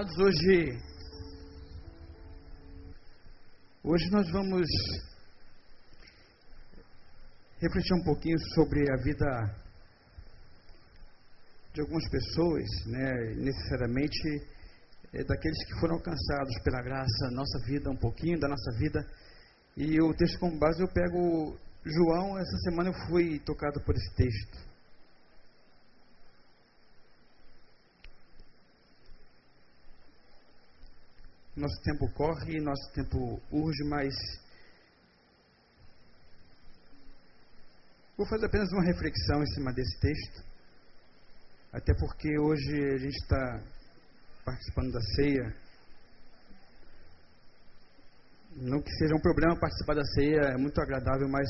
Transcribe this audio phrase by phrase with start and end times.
[0.00, 0.78] Amados, hoje
[3.84, 4.66] hoje nós vamos
[7.60, 9.26] refletir um pouquinho sobre a vida
[11.74, 14.42] de algumas pessoas, né, necessariamente
[15.12, 19.06] é, daqueles que foram alcançados pela graça, nossa vida, um pouquinho da nossa vida.
[19.76, 24.14] E o texto como base eu pego João, essa semana eu fui tocado por esse
[24.14, 24.69] texto.
[31.60, 34.14] Nosso tempo corre, nosso tempo urge, mas
[38.16, 40.42] vou fazer apenas uma reflexão em cima desse texto,
[41.70, 43.62] até porque hoje a gente está
[44.42, 45.54] participando da ceia.
[48.56, 51.46] Não que seja um problema participar da ceia, é muito agradável, mas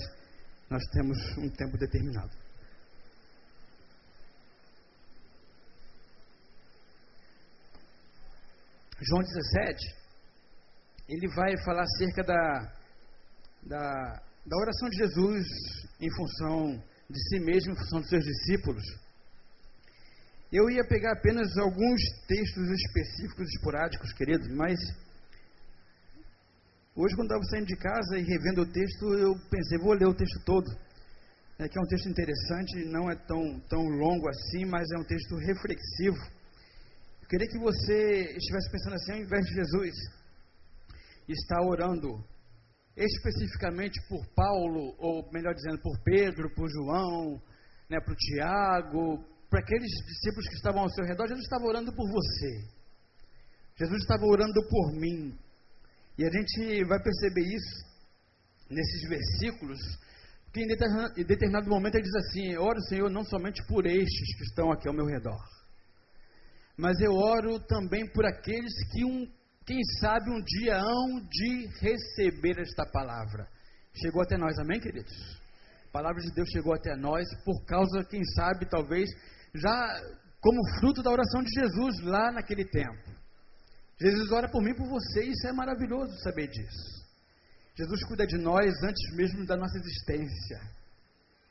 [0.68, 2.36] nós temos um tempo determinado.
[9.02, 9.99] João 17,
[11.10, 12.72] ele vai falar acerca da,
[13.66, 15.44] da, da oração de Jesus
[16.00, 18.84] em função de si mesmo, em função dos seus discípulos.
[20.52, 24.78] Eu ia pegar apenas alguns textos específicos, esporádicos, queridos, mas
[26.94, 30.14] hoje, quando estava saindo de casa e revendo o texto, eu pensei, vou ler o
[30.14, 30.70] texto todo.
[31.58, 35.04] É que é um texto interessante, não é tão, tão longo assim, mas é um
[35.04, 36.18] texto reflexivo.
[37.22, 40.19] Eu queria que você estivesse pensando assim, ao invés de Jesus
[41.32, 42.24] estar orando
[42.96, 47.40] especificamente por Paulo, ou melhor dizendo, por Pedro, por João,
[47.88, 51.92] né, para o Tiago, para aqueles discípulos que estavam ao seu redor, Jesus estava orando
[51.92, 52.80] por você.
[53.76, 55.36] Jesus estava orando por mim.
[56.18, 57.90] E a gente vai perceber isso
[58.68, 59.78] nesses versículos,
[60.52, 64.70] que em determinado momento ele diz assim: Oro, Senhor, não somente por estes que estão
[64.70, 65.42] aqui ao meu redor,
[66.76, 69.26] mas eu oro também por aqueles que, um,
[69.70, 73.46] quem sabe, um dia hão de receber esta palavra.
[73.94, 75.14] Chegou até nós, amém, queridos?
[75.88, 79.08] A palavra de Deus chegou até nós por causa, quem sabe, talvez,
[79.54, 79.70] já
[80.40, 83.10] como fruto da oração de Jesus lá naquele tempo.
[84.00, 87.06] Jesus ora por mim por você, e isso é maravilhoso saber disso.
[87.76, 90.60] Jesus cuida de nós antes mesmo da nossa existência.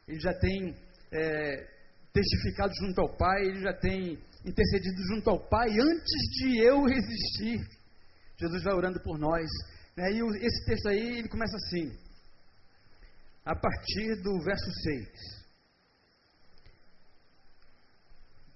[0.05, 0.75] Ele já tem
[1.13, 1.67] é,
[2.11, 7.78] testificado junto ao Pai, ele já tem intercedido junto ao Pai antes de eu existir.
[8.39, 9.49] Jesus vai orando por nós.
[9.95, 10.11] Né?
[10.13, 11.91] E esse texto aí, ele começa assim,
[13.45, 15.39] a partir do verso 6.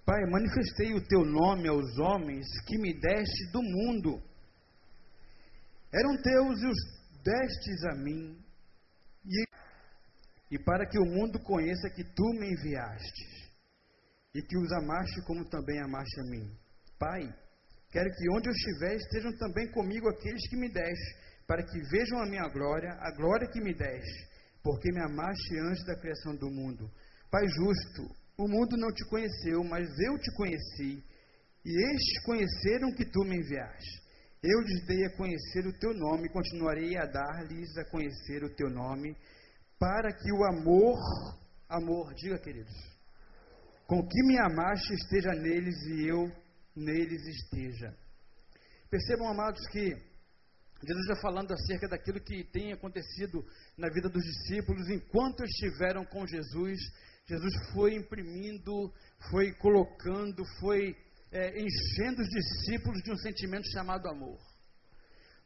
[0.06, 4.22] Pai, manifestei o teu nome aos homens que me deste do mundo.
[5.94, 8.38] Eram teus e os destes a mim,
[9.26, 9.46] e,
[10.52, 13.54] e para que o mundo conheça que tu me enviaste,
[14.36, 16.58] e que os amaste como também amaste a mim.
[17.00, 17.34] Pai,
[17.94, 21.16] quero que onde eu estiver estejam também comigo aqueles que me deste,
[21.46, 24.28] para que vejam a minha glória, a glória que me deste,
[24.64, 26.90] porque me amaste antes da criação do mundo.
[27.30, 28.02] Pai justo,
[28.36, 31.04] o mundo não te conheceu, mas eu te conheci,
[31.64, 34.02] e estes conheceram que tu me enviaste.
[34.42, 38.70] Eu lhes dei a conhecer o teu nome, continuarei a dar-lhes a conhecer o teu
[38.70, 39.16] nome,
[39.80, 41.00] para que o amor,
[41.70, 42.74] amor, diga queridos,
[43.86, 46.43] com que me amaste esteja neles e eu
[46.76, 47.96] neles esteja.
[48.90, 49.90] Percebam, amados, que
[50.86, 53.46] Jesus está falando acerca daquilo que tem acontecido
[53.78, 56.80] na vida dos discípulos enquanto estiveram com Jesus
[57.26, 58.94] Jesus foi imprimindo,
[59.30, 60.96] foi colocando, foi
[61.32, 64.38] é, enchendo os discípulos de um sentimento chamado amor.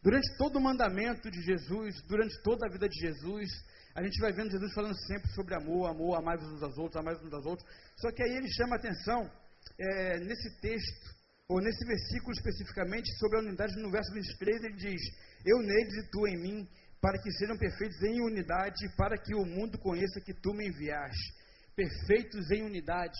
[0.01, 3.49] Durante todo o mandamento de Jesus, durante toda a vida de Jesus,
[3.93, 7.15] a gente vai vendo Jesus falando sempre sobre amor, amor, amar uns aos outros, amar
[7.15, 7.67] uns aos outros.
[7.97, 9.29] Só que aí ele chama atenção
[9.77, 11.15] é, nesse texto,
[11.49, 15.01] ou nesse versículo especificamente, sobre a unidade, no verso 23, ele diz:
[15.45, 16.69] Eu neles e tu em mim,
[17.01, 21.37] para que sejam perfeitos em unidade, para que o mundo conheça que tu me enviaste
[21.77, 23.17] perfeitos em unidade.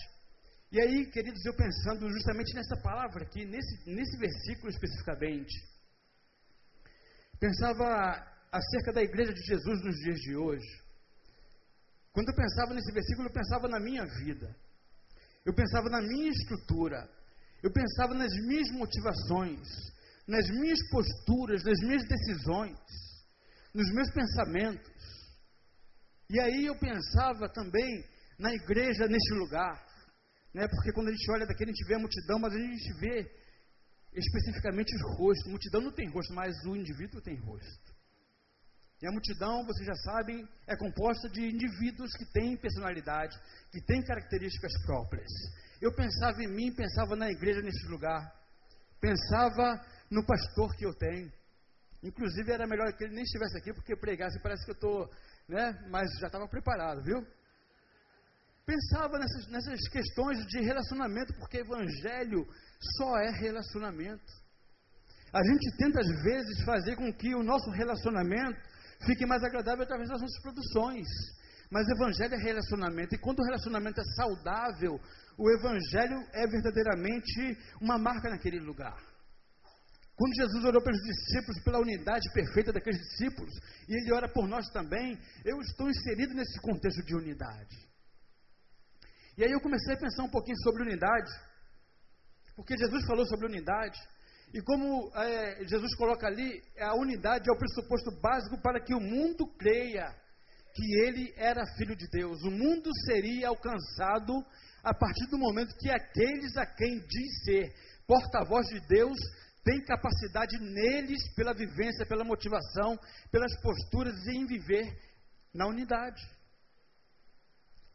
[0.72, 5.54] E aí, queridos, eu pensando justamente nessa palavra aqui, nesse, nesse versículo especificamente,
[7.38, 7.86] pensava
[8.50, 10.82] acerca da igreja de Jesus nos dias de hoje.
[12.12, 14.54] Quando eu pensava nesse versículo, eu pensava na minha vida,
[15.46, 17.08] eu pensava na minha estrutura,
[17.62, 19.66] eu pensava nas minhas motivações,
[20.26, 22.78] nas minhas posturas, nas minhas decisões,
[23.74, 24.92] nos meus pensamentos.
[26.30, 28.04] E aí eu pensava também
[28.38, 29.84] na igreja, neste lugar.
[30.54, 30.68] Né?
[30.68, 33.30] Porque quando a gente olha daqui, a gente vê a multidão, mas a gente vê
[34.12, 35.50] especificamente os rostos.
[35.50, 37.97] multidão não tem rosto, mas o indivíduo tem rosto.
[39.00, 43.38] E a multidão, vocês já sabem, é composta de indivíduos que têm personalidade,
[43.70, 45.30] que têm características próprias.
[45.80, 48.34] Eu pensava em mim, pensava na igreja neste lugar.
[49.00, 49.80] pensava
[50.10, 51.30] no pastor que eu tenho.
[52.02, 55.10] Inclusive era melhor que ele nem estivesse aqui, porque pregasse parece que eu estou,
[55.48, 55.86] né?
[55.88, 57.24] Mas já estava preparado, viu?
[58.66, 62.46] Pensava nessas, nessas questões de relacionamento, porque evangelho
[62.96, 64.32] só é relacionamento.
[65.32, 68.60] A gente tenta às vezes fazer com que o nosso relacionamento
[69.04, 71.06] fique mais agradável através das nossas produções.
[71.70, 74.98] Mas evangelho é relacionamento, e quando o relacionamento é saudável,
[75.36, 78.98] o evangelho é verdadeiramente uma marca naquele lugar.
[80.16, 83.54] Quando Jesus orou pelos discípulos, pela unidade perfeita daqueles discípulos,
[83.88, 87.76] e Ele ora por nós também, eu estou inserido nesse contexto de unidade.
[89.36, 91.30] E aí eu comecei a pensar um pouquinho sobre unidade,
[92.56, 93.96] porque Jesus falou sobre unidade,
[94.52, 99.00] e como é, Jesus coloca ali, a unidade é o pressuposto básico para que o
[99.00, 100.14] mundo creia
[100.74, 102.42] que ele era filho de Deus.
[102.42, 104.44] O mundo seria alcançado
[104.82, 107.74] a partir do momento que aqueles a quem diz ser
[108.06, 109.18] porta-voz de Deus
[109.64, 112.98] tem capacidade neles, pela vivência, pela motivação,
[113.30, 114.98] pelas posturas em viver
[115.52, 116.22] na unidade.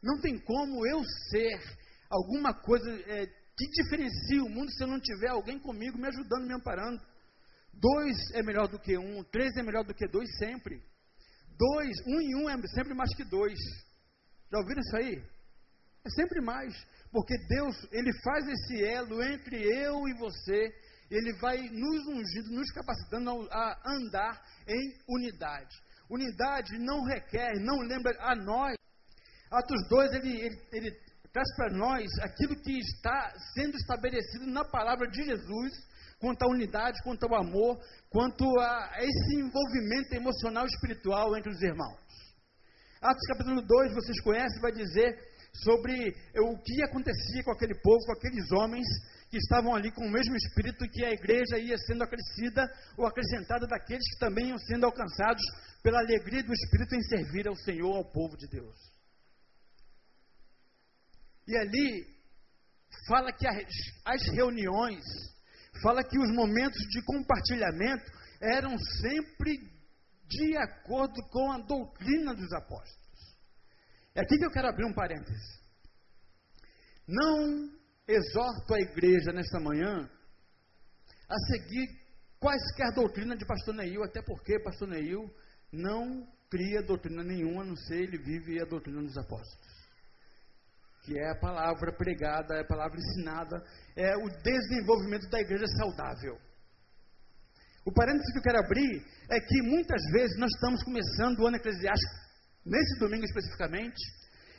[0.00, 1.60] Não tem como eu ser
[2.08, 6.46] alguma coisa é, que diferencie o mundo se eu não tiver alguém comigo me ajudando,
[6.46, 7.00] me amparando.
[7.72, 10.82] Dois é melhor do que um, três é melhor do que dois sempre.
[11.56, 13.58] Dois, um em um é sempre mais que dois.
[14.50, 15.22] Já ouviram isso aí?
[16.04, 16.74] É sempre mais.
[17.12, 20.74] Porque Deus, Ele faz esse elo entre eu e você
[21.10, 25.76] ele vai nos ungindo, nos capacitando a andar em unidade.
[26.10, 28.76] Unidade não requer, não lembra a nós.
[29.50, 31.00] Atos 2, ele, ele, ele
[31.34, 35.72] traz para nós aquilo que está sendo estabelecido na palavra de Jesus,
[36.20, 37.76] quanto à unidade, quanto ao amor,
[38.08, 41.98] quanto a esse envolvimento emocional e espiritual entre os irmãos.
[43.02, 45.18] Atos capítulo 2, vocês conhecem, vai dizer
[45.64, 48.86] sobre o que acontecia com aquele povo, com aqueles homens
[49.28, 52.64] que estavam ali com o mesmo espírito que a igreja ia sendo acrescida
[52.96, 55.42] ou acrescentada daqueles que também iam sendo alcançados
[55.82, 58.93] pela alegria do espírito em servir ao Senhor, ao povo de Deus.
[61.46, 62.06] E ali
[63.06, 63.56] fala que as,
[64.04, 65.04] as reuniões,
[65.82, 68.10] fala que os momentos de compartilhamento
[68.40, 69.58] eram sempre
[70.26, 73.04] de acordo com a doutrina dos apóstolos.
[74.14, 75.60] É aqui que eu quero abrir um parêntese.
[77.06, 77.70] Não
[78.06, 80.08] exorto a igreja nesta manhã
[81.28, 81.86] a seguir
[82.38, 85.34] quaisquer doutrina de pastor Neil, até porque pastor Neil
[85.72, 89.73] não cria doutrina nenhuma, a não ser ele vive a doutrina dos apóstolos.
[91.04, 93.62] Que é a palavra pregada, é a palavra ensinada,
[93.94, 96.38] é o desenvolvimento da igreja saudável.
[97.84, 101.56] O parênteses que eu quero abrir é que muitas vezes nós estamos começando o ano
[101.56, 102.14] eclesiástico,
[102.64, 104.00] nesse domingo especificamente,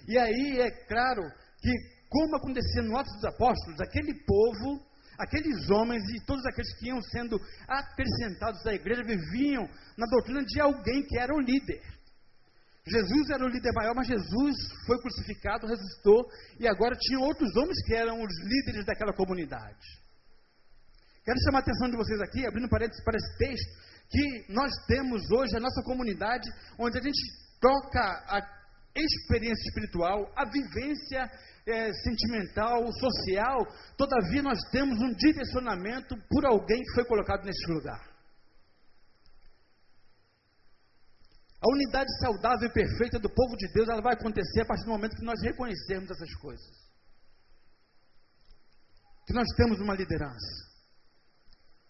[0.07, 1.23] e aí é claro
[1.59, 1.71] que
[2.07, 4.85] como acontecia no Atos dos Apóstolos, aquele povo,
[5.17, 10.61] aqueles homens e todos aqueles que iam sendo acrescentados à igreja viviam na doutrina de
[10.61, 11.81] alguém que era o líder.
[12.87, 17.83] Jesus era o líder maior, mas Jesus foi crucificado, ressuscitou, e agora tinha outros homens
[17.83, 20.05] que eram os líderes daquela comunidade.
[21.23, 25.31] Quero chamar a atenção de vocês aqui, abrindo parênteses para esse texto, que nós temos
[25.31, 27.19] hoje a nossa comunidade, onde a gente
[27.59, 28.39] troca a
[28.95, 31.29] experiência espiritual, a vivência
[31.65, 33.65] é, sentimental, social,
[33.97, 38.14] todavia nós temos um direcionamento por alguém que foi colocado nesse lugar.
[41.65, 44.91] A unidade saudável e perfeita do povo de Deus, ela vai acontecer a partir do
[44.91, 46.69] momento que nós reconhecermos essas coisas.
[49.25, 50.65] Que nós temos uma liderança.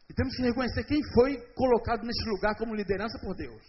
[0.09, 3.61] E temos que reconhecer quem foi colocado nesse lugar como liderança por Deus.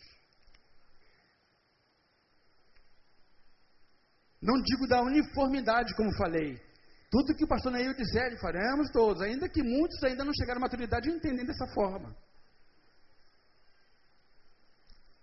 [4.40, 6.54] Não digo da uniformidade, como falei.
[7.10, 10.66] Tudo que o pastor Neil disser, faremos todos, ainda que muitos ainda não chegaram à
[10.66, 12.14] maturidade e entendem dessa forma.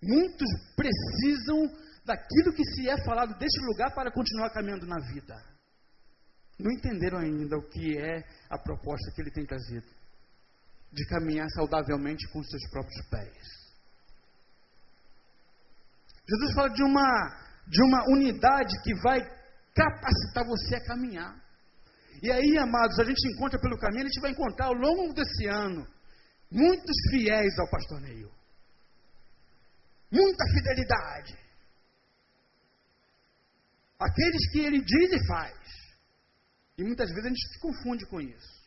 [0.03, 1.69] Muitos precisam
[2.05, 5.35] daquilo que se é falado deste lugar para continuar caminhando na vida.
[6.59, 9.87] Não entenderam ainda o que é a proposta que ele tem trazido
[10.91, 13.63] de caminhar saudavelmente com os seus próprios pés.
[16.29, 19.19] Jesus fala de uma de uma unidade que vai
[19.73, 21.33] capacitar você a caminhar.
[22.21, 25.47] E aí, amados, a gente encontra pelo caminho, a gente vai encontrar ao longo desse
[25.47, 25.87] ano
[26.51, 28.29] muitos fiéis ao pastor Neil.
[30.13, 31.35] Muita fidelidade.
[33.99, 35.57] Aqueles que ele diz e faz.
[36.77, 38.63] E muitas vezes a gente se confunde com isso.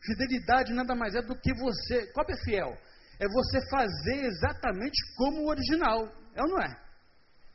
[0.00, 2.06] Fidelidade nada mais é do que você.
[2.12, 2.72] Qual é fiel?
[3.20, 6.10] É você fazer exatamente como o original.
[6.34, 6.74] É ou não é?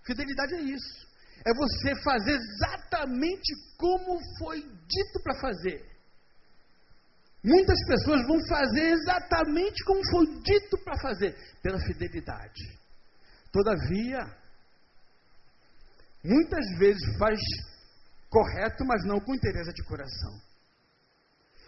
[0.05, 1.07] Fidelidade é isso.
[1.43, 5.96] É você fazer exatamente como foi dito para fazer.
[7.47, 12.77] Muitas pessoas vão fazer exatamente como foi dito para fazer, pela fidelidade.
[13.53, 14.19] Todavia,
[16.21, 17.39] muitas vezes faz
[18.29, 20.41] correto, mas não com interesse de coração.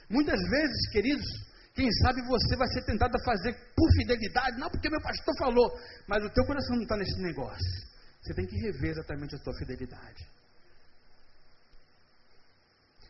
[0.10, 1.26] Muitas vezes, queridos,
[1.74, 5.72] quem sabe você vai ser tentado a fazer por fidelidade, não porque meu pastor falou,
[6.10, 7.88] mas o teu coração não está nesse negócio.
[8.22, 10.28] Você tem que rever exatamente a tua fidelidade.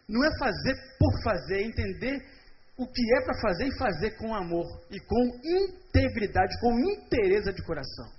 [0.07, 2.38] Não é fazer por fazer, é entender
[2.79, 7.61] o que é para fazer e fazer com amor e com integridade, com interesse de
[7.63, 8.09] coração.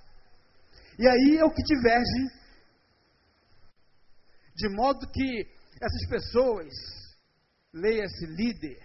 [0.98, 2.28] E aí é o que diverge,
[4.54, 5.46] de modo que
[5.80, 6.68] essas pessoas,
[7.72, 8.78] leia-se líder,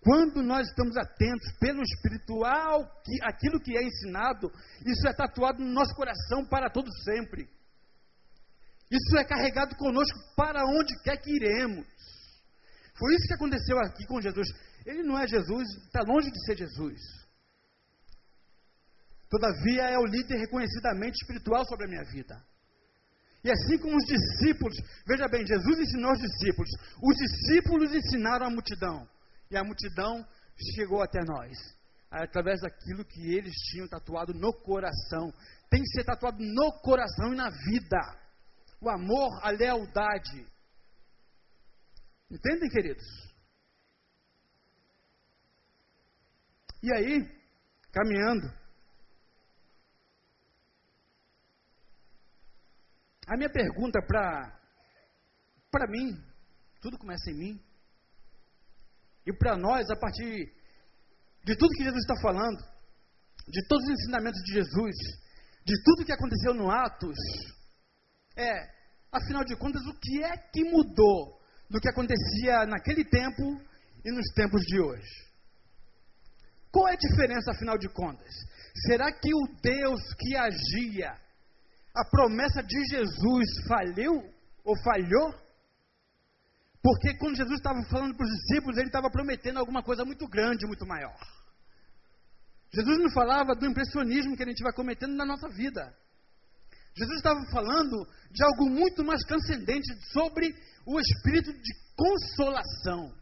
[0.00, 4.50] quando nós estamos atentos pelo espiritual, que, aquilo que é ensinado,
[4.86, 7.46] isso é tatuado no nosso coração para todo sempre.
[8.90, 11.86] Isso é carregado conosco para onde quer que iremos.
[12.98, 14.48] Foi isso que aconteceu aqui com Jesus.
[14.86, 17.00] Ele não é Jesus, está longe de ser Jesus.
[19.28, 22.42] Todavia é o líder reconhecidamente espiritual sobre a minha vida.
[23.42, 26.70] E assim como os discípulos, veja bem, Jesus ensinou os discípulos,
[27.02, 29.08] os discípulos ensinaram a multidão,
[29.50, 30.26] e a multidão
[30.74, 31.56] chegou até nós,
[32.10, 35.32] através daquilo que eles tinham tatuado no coração.
[35.70, 38.00] Tem que ser tatuado no coração e na vida.
[38.80, 40.46] O amor, a lealdade.
[42.30, 43.29] Entendem, queridos?
[46.82, 47.28] E aí,
[47.92, 48.60] caminhando,
[53.30, 56.20] A minha pergunta para mim,
[56.82, 57.60] tudo começa em mim,
[59.24, 60.52] e para nós, a partir
[61.44, 62.58] de tudo que Jesus está falando,
[63.46, 64.96] de todos os ensinamentos de Jesus,
[65.64, 67.16] de tudo que aconteceu no Atos,
[68.36, 68.68] é,
[69.12, 73.62] afinal de contas, o que é que mudou do que acontecia naquele tempo
[74.04, 75.29] e nos tempos de hoje?
[76.72, 78.32] Qual é a diferença, afinal de contas?
[78.86, 81.12] Será que o Deus que agia
[81.94, 84.24] a promessa de Jesus falhou
[84.64, 85.34] ou falhou?
[86.82, 90.66] Porque quando Jesus estava falando para os discípulos, ele estava prometendo alguma coisa muito grande,
[90.66, 91.18] muito maior.
[92.72, 95.92] Jesus não falava do impressionismo que a gente vai cometendo na nossa vida.
[96.94, 100.54] Jesus estava falando de algo muito mais transcendente sobre
[100.86, 103.19] o espírito de consolação.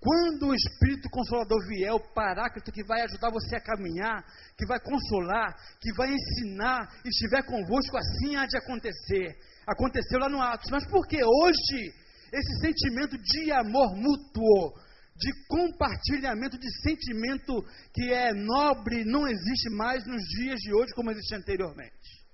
[0.00, 4.24] Quando o Espírito Consolador vier, o Paráclito que vai ajudar você a caminhar,
[4.56, 9.36] que vai consolar, que vai ensinar, estiver convosco, assim há de acontecer.
[9.66, 10.70] Aconteceu lá no Atos.
[10.70, 11.92] Mas por que hoje
[12.32, 14.72] esse sentimento de amor mútuo,
[15.14, 21.10] de compartilhamento de sentimento que é nobre, não existe mais nos dias de hoje como
[21.10, 22.24] existia anteriormente?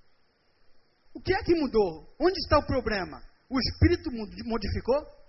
[1.12, 2.14] O que é que mudou?
[2.20, 3.20] Onde está o problema?
[3.50, 4.08] O Espírito
[4.44, 5.25] modificou?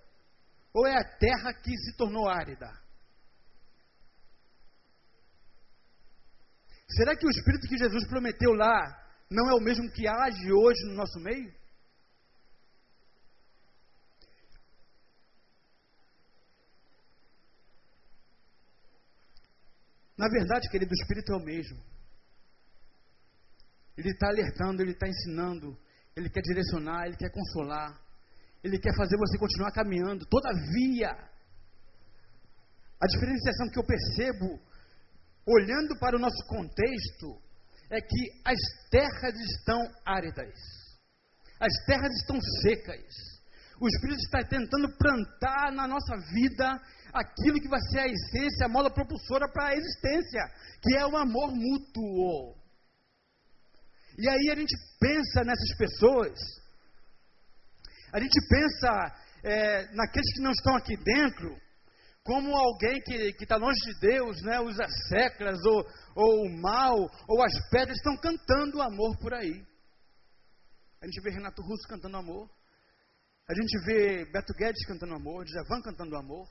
[0.78, 2.72] Ou é a terra que se tornou árida?
[6.88, 8.78] Será que o Espírito que Jesus prometeu lá
[9.28, 11.52] não é o mesmo que age hoje no nosso meio?
[20.16, 21.84] Na verdade, querido, o Espírito é o mesmo.
[23.98, 25.76] Ele está alertando, ele está ensinando,
[26.16, 28.00] ele quer direcionar, ele quer consolar.
[28.68, 30.26] Ele quer fazer você continuar caminhando.
[30.26, 31.10] Todavia,
[33.00, 34.60] a diferenciação que eu percebo,
[35.48, 37.42] olhando para o nosso contexto,
[37.90, 38.60] é que as
[38.92, 40.54] terras estão áridas,
[41.62, 43.38] as terras estão secas.
[43.80, 46.82] O Espírito está tentando plantar na nossa vida
[47.14, 50.42] aquilo que vai ser a essência, a mola propulsora para a existência,
[50.82, 52.58] que é o amor mútuo.
[54.18, 56.34] E aí a gente pensa nessas pessoas
[58.14, 58.92] a gente pensa
[59.44, 61.56] é, naqueles que não estão aqui dentro
[62.24, 64.76] como alguém que está longe de Deus, né, os
[65.08, 66.94] seclas, ou, ou o mal,
[67.26, 69.66] ou as pedras estão cantando amor por aí.
[71.02, 72.50] A gente vê Renato Russo cantando amor.
[73.50, 76.46] A gente vê Beto Guedes cantando amor, Djavan cantando amor.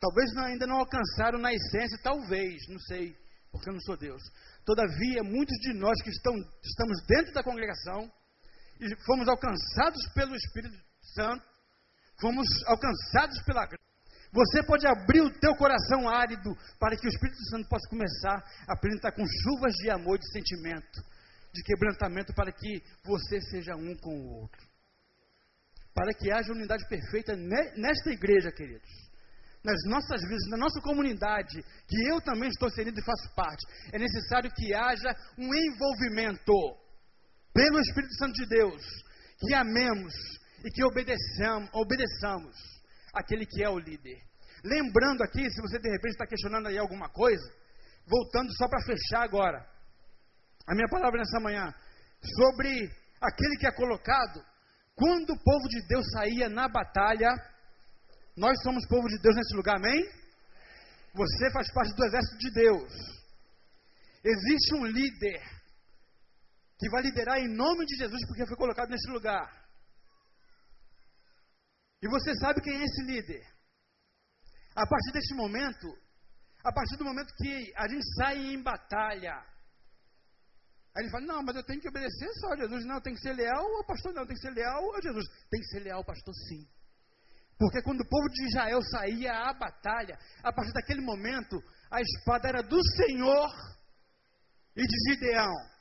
[0.00, 3.14] Talvez ainda não alcançaram na essência, talvez, não sei,
[3.52, 4.22] porque eu não sou Deus.
[4.64, 6.32] Todavia, muitos de nós que estão,
[6.64, 8.10] estamos dentro da congregação,
[8.80, 10.76] e fomos alcançados pelo Espírito
[11.14, 11.44] Santo,
[12.20, 13.88] fomos alcançados pela graça.
[14.32, 18.76] Você pode abrir o teu coração árido para que o Espírito Santo possa começar a
[18.76, 21.02] plantar com chuvas de amor, de sentimento,
[21.52, 24.60] de quebrantamento, para que você seja um com o outro.
[25.94, 28.90] Para que haja unidade perfeita nesta igreja, queridos.
[29.64, 33.98] Nas nossas vidas, na nossa comunidade, que eu também estou inserido e faço parte, é
[33.98, 36.52] necessário que haja um envolvimento
[37.52, 38.82] pelo Espírito Santo de Deus,
[39.38, 40.14] que amemos
[40.64, 42.56] e que obedeçamos, obedeçamos
[43.14, 44.20] aquele que é o líder.
[44.64, 47.52] Lembrando aqui, se você de repente está questionando aí alguma coisa,
[48.06, 49.64] voltando só para fechar agora,
[50.66, 51.72] a minha palavra nessa manhã,
[52.36, 52.90] sobre
[53.20, 54.44] aquele que é colocado,
[54.94, 57.28] quando o povo de Deus saía na batalha,
[58.36, 60.04] nós somos povo de Deus nesse lugar, amém?
[61.14, 62.92] Você faz parte do exército de Deus.
[64.24, 65.57] Existe um líder
[66.78, 69.68] que vai liderar em nome de Jesus porque foi colocado nesse lugar.
[72.00, 73.44] E você sabe quem é esse líder?
[74.76, 75.88] A partir deste momento,
[76.64, 79.34] a partir do momento que a gente sai em batalha,
[80.96, 82.84] aí ele fala: Não, mas eu tenho que obedecer só a Jesus.
[82.84, 85.26] Não, tem que ser leal ao pastor, não, tem que ser leal a Jesus.
[85.50, 86.64] Tem que ser leal ao pastor, sim.
[87.58, 92.48] Porque quando o povo de Israel saía à batalha, a partir daquele momento, a espada
[92.48, 93.50] era do Senhor
[94.76, 95.77] e de Gideão.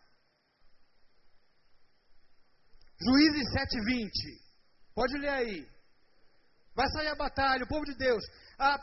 [3.00, 4.48] Juízes 7:20.
[4.94, 5.68] Pode ler aí.
[6.76, 8.24] Vai sair a batalha, o povo de Deus.
[8.60, 8.80] A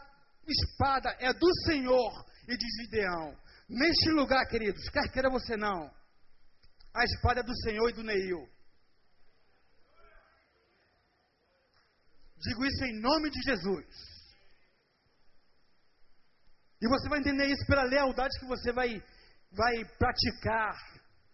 [0.46, 3.36] espada é do Senhor e de Gideão.
[3.68, 5.90] Neste lugar, queridos, quer queira você não,
[6.94, 8.48] a espada é do Senhor e do Neil.
[12.38, 13.86] Digo isso em nome de Jesus.
[16.80, 19.02] E você vai entender isso pela lealdade que você vai,
[19.50, 20.76] vai praticar.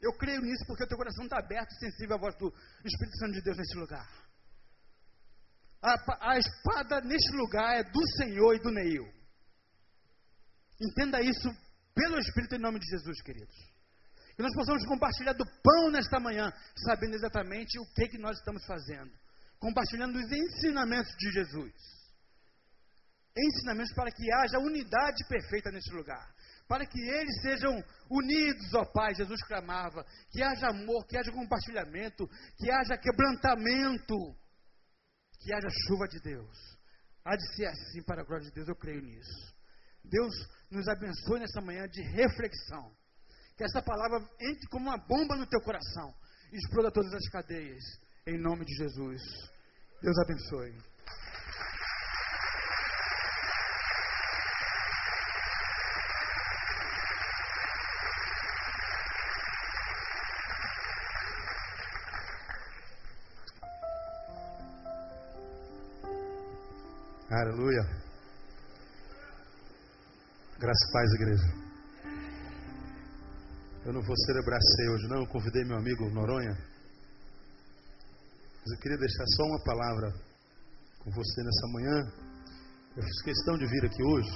[0.00, 2.48] Eu creio nisso porque o teu coração está aberto e sensível à voz do
[2.84, 4.08] Espírito Santo de Deus nesse lugar.
[5.82, 9.04] A, a espada neste lugar é do Senhor e do Neil.
[10.80, 11.48] Entenda isso
[11.94, 13.54] pelo Espírito em nome de Jesus, queridos.
[14.34, 16.50] Que nós possamos compartilhar do pão nesta manhã,
[16.86, 19.12] sabendo exatamente o que, que nós estamos fazendo.
[19.58, 21.74] Compartilhando os ensinamentos de Jesus.
[23.36, 26.26] Ensinamentos para que haja unidade perfeita neste lugar.
[26.70, 27.72] Para que eles sejam
[28.08, 30.06] unidos, ó Pai, Jesus clamava.
[30.30, 34.36] Que haja amor, que haja compartilhamento, que haja quebrantamento
[35.40, 36.56] que haja chuva de Deus.
[37.24, 39.54] Há de ser assim para a glória de Deus, eu creio nisso.
[40.04, 40.34] Deus
[40.70, 42.94] nos abençoe nessa manhã de reflexão.
[43.56, 46.14] Que essa palavra entre como uma bomba no teu coração
[46.52, 47.82] e exploda todas as cadeias.
[48.26, 49.22] Em nome de Jesus.
[50.02, 50.89] Deus abençoe.
[67.32, 67.82] Aleluia.
[70.58, 71.44] Graças a paz, igreja.
[73.86, 75.20] Eu não vou celebrar ceia hoje, não.
[75.20, 76.58] Eu convidei meu amigo Noronha.
[78.58, 80.12] Mas eu queria deixar só uma palavra
[81.04, 82.12] com você nessa manhã.
[82.96, 84.32] Eu fiz questão de vir aqui hoje,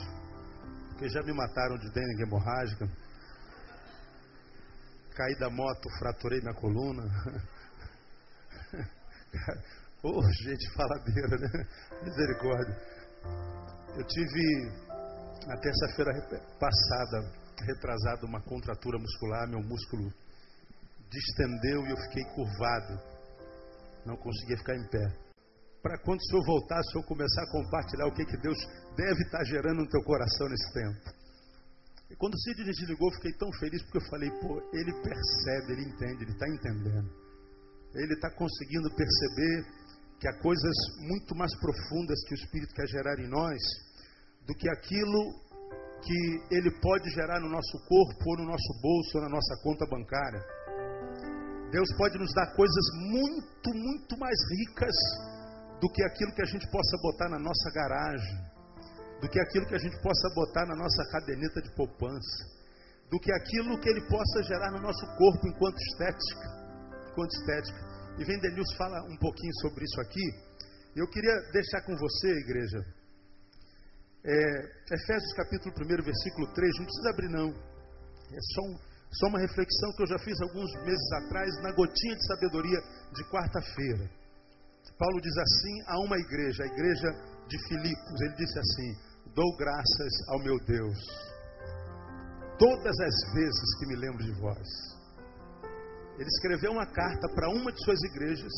[0.90, 2.88] porque já me mataram de dengue hemorrágica.
[5.16, 7.02] Caí da moto, fraturei minha coluna.
[10.04, 11.66] Ô, oh, gente faladeira, né?
[12.04, 12.76] Misericórdia.
[13.96, 14.42] Eu tive,
[15.48, 16.12] na terça-feira
[16.60, 17.32] passada,
[17.64, 20.12] retrasado, uma contratura muscular, meu músculo
[21.08, 23.00] distendeu e eu fiquei curvado.
[24.04, 25.08] Não conseguia ficar em pé.
[25.80, 28.58] Para quando o senhor voltar, o senhor começar a compartilhar o que, que Deus
[28.94, 31.16] deve estar gerando no teu coração nesse tempo.
[32.10, 35.72] E quando o Cid desligou, eu fiquei tão feliz porque eu falei, pô, ele percebe,
[35.72, 37.10] ele entende, ele está entendendo.
[37.94, 39.83] Ele está conseguindo perceber
[40.18, 43.58] que há coisas muito mais profundas que o Espírito quer gerar em nós
[44.46, 45.44] do que aquilo
[46.04, 49.86] que ele pode gerar no nosso corpo, ou no nosso bolso, ou na nossa conta
[49.86, 50.42] bancária.
[51.70, 54.94] Deus pode nos dar coisas muito, muito mais ricas
[55.80, 58.36] do que aquilo que a gente possa botar na nossa garagem,
[59.20, 62.44] do que aquilo que a gente possa botar na nossa caderneta de poupança,
[63.10, 66.46] do que aquilo que ele possa gerar no nosso corpo enquanto estética,
[67.10, 67.93] enquanto estética.
[68.18, 70.26] E vem Denilson fala um pouquinho sobre isso aqui.
[70.94, 72.78] Eu queria deixar com você, igreja,
[74.24, 77.50] é, Efésios capítulo 1, versículo 3, não precisa abrir não.
[77.50, 78.78] É só, um,
[79.12, 82.80] só uma reflexão que eu já fiz alguns meses atrás na gotinha de sabedoria
[83.12, 84.08] de quarta-feira.
[84.96, 87.08] Paulo diz assim a uma igreja, a igreja
[87.48, 88.96] de Filipos, ele disse assim:
[89.34, 90.98] Dou graças ao meu Deus,
[92.58, 94.93] todas as vezes que me lembro de vós
[96.18, 98.52] ele escreveu uma carta para uma de suas igrejas.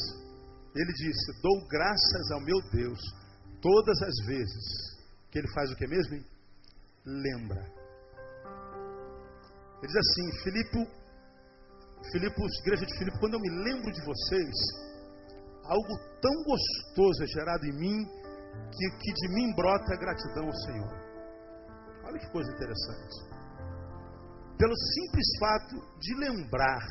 [0.74, 3.00] Ele disse: Dou graças ao meu Deus
[3.62, 4.96] todas as vezes
[5.30, 6.22] que ele faz o que mesmo?
[7.04, 7.62] Lembra.
[9.82, 10.90] Ele diz assim: Filipe,
[12.12, 14.54] Filipos, igreja de Filipe, quando eu me lembro de vocês,
[15.64, 18.04] algo tão gostoso é gerado em mim
[18.70, 21.06] que, que de mim brota a gratidão ao Senhor.
[22.04, 23.36] Olha que coisa interessante.
[24.58, 26.86] Pelo simples fato de lembrar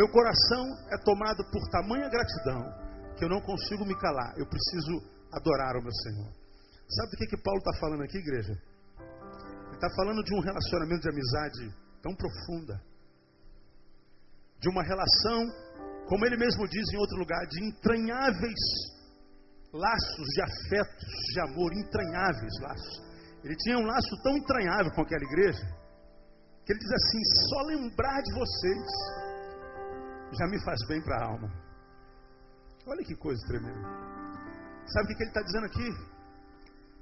[0.00, 2.64] meu coração é tomado por tamanha gratidão
[3.18, 4.32] que eu não consigo me calar.
[4.38, 4.96] Eu preciso
[5.30, 6.32] adorar o meu Senhor.
[6.88, 8.54] Sabe do que, que Paulo está falando aqui, igreja?
[9.68, 11.64] Ele está falando de um relacionamento de amizade
[12.00, 12.80] tão profunda.
[14.58, 15.44] De uma relação,
[16.08, 18.62] como ele mesmo diz em outro lugar, de entranháveis
[19.70, 23.02] laços de afetos, de amor, entranháveis laços.
[23.44, 25.66] Ele tinha um laço tão entranhável com aquela igreja,
[26.64, 29.19] que ele diz assim: só lembrar de vocês
[30.32, 31.50] já me faz bem para a alma.
[32.86, 33.80] Olha que coisa tremenda.
[34.86, 35.88] Sabe o que, ele está dizendo aqui?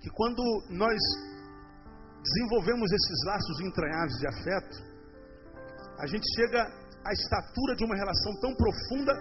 [0.00, 0.98] Que quando nós
[2.22, 4.76] desenvolvemos esses laços entranháveis de afeto,
[5.98, 6.62] a gente chega
[7.04, 9.12] à estatura de uma relação tão profunda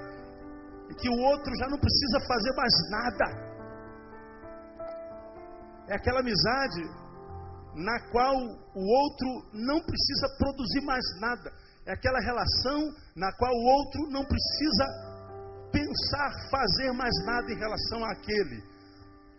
[1.00, 3.48] que o outro já não precisa fazer mais nada.
[5.89, 6.84] É aquela amizade
[7.76, 11.52] na qual o outro não precisa produzir mais nada.
[11.88, 14.86] É aquela relação na qual o outro não precisa
[15.71, 18.62] pensar, fazer mais nada em relação àquele.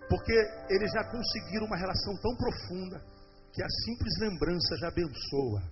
[0.09, 0.33] Porque
[0.71, 2.99] eles já conseguiram uma relação tão profunda
[3.53, 5.63] que a simples lembrança já abençoa.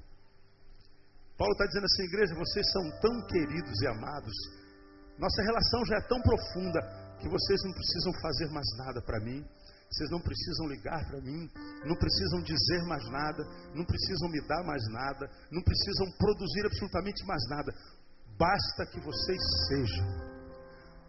[1.38, 4.34] Paulo está dizendo assim, igreja, vocês são tão queridos e amados
[5.18, 6.80] nossa relação já é tão profunda
[7.18, 9.44] que vocês não precisam fazer mais nada para mim.
[9.90, 11.48] Vocês não precisam ligar para mim,
[11.84, 13.44] não precisam dizer mais nada,
[13.74, 17.72] não precisam me dar mais nada, não precisam produzir absolutamente mais nada.
[18.36, 20.06] Basta que vocês sejam.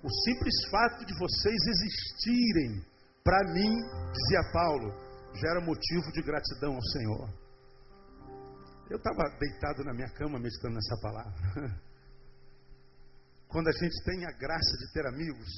[0.04, 2.86] O simples fato de vocês existirem,
[3.24, 3.74] para mim,
[4.13, 4.94] dizia Paulo,
[5.34, 7.48] gera motivo de gratidão ao Senhor.
[8.90, 11.82] Eu estava deitado na minha cama meditando nessa palavra.
[13.50, 15.50] Quando a gente tem a graça de ter amigos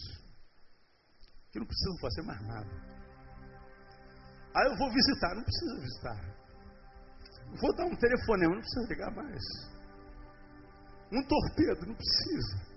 [1.52, 2.99] que não precisam fazer mais nada.
[4.56, 6.40] Aí eu vou visitar, não precisa visitar.
[7.62, 9.44] Vou dar um telefonema, não precisa ligar mais.
[11.12, 12.70] Um torpedo, não precisa.